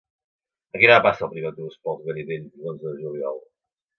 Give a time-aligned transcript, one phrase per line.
[0.75, 3.41] A quina hora passa el primer autobús per els Garidells l'onze de juliol?